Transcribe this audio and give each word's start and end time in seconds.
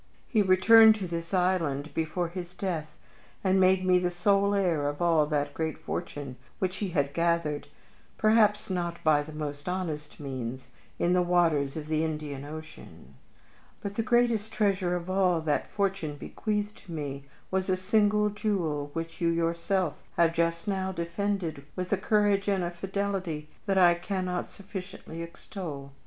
He 0.27 0.41
returned 0.41 0.95
to 0.95 1.05
this 1.05 1.31
island 1.31 1.93
before 1.93 2.29
his 2.29 2.55
death, 2.55 2.89
and 3.43 3.59
made 3.59 3.85
me 3.85 3.99
the 3.99 4.09
sole 4.09 4.55
heir 4.55 4.89
of 4.89 4.99
all 4.99 5.27
that 5.27 5.53
great 5.53 5.77
fortune 5.77 6.37
which 6.57 6.77
he 6.77 6.87
had 6.87 7.13
gathered 7.13 7.67
perhaps 8.17 8.67
not 8.71 8.97
by 9.03 9.21
the 9.21 9.31
most 9.31 9.69
honest 9.69 10.19
means 10.19 10.69
in 10.97 11.13
the 11.13 11.21
waters 11.21 11.77
of 11.77 11.85
the 11.85 12.03
Indian 12.03 12.43
Ocean. 12.45 13.13
But 13.83 13.93
the 13.93 14.01
greatest 14.01 14.51
treasure 14.51 14.95
of 14.95 15.07
all 15.07 15.39
that 15.41 15.69
fortune 15.69 16.15
bequeathed 16.15 16.77
to 16.87 16.91
me 16.91 17.25
was 17.51 17.69
a 17.69 17.77
single 17.77 18.31
jewel 18.31 18.89
which 18.93 19.21
you 19.21 19.27
yourself 19.27 19.93
have 20.17 20.33
just 20.33 20.67
now 20.67 20.91
defended 20.91 21.63
with 21.75 21.93
a 21.93 21.97
courage 21.97 22.47
and 22.47 22.63
a 22.63 22.71
fidelity 22.71 23.49
that 23.67 23.77
I 23.77 23.93
cannot 23.93 24.49
sufficiently 24.49 25.21
extol. 25.21 25.91